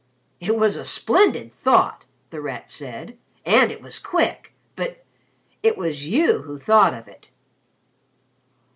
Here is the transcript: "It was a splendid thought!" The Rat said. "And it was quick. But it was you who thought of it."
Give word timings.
"It 0.39 0.55
was 0.55 0.77
a 0.77 0.83
splendid 0.83 1.53
thought!" 1.53 2.05
The 2.31 2.41
Rat 2.41 2.71
said. 2.71 3.19
"And 3.45 3.71
it 3.71 3.83
was 3.83 3.99
quick. 3.99 4.55
But 4.75 5.05
it 5.61 5.77
was 5.77 6.07
you 6.07 6.41
who 6.41 6.57
thought 6.57 6.95
of 6.95 7.07
it." 7.07 7.27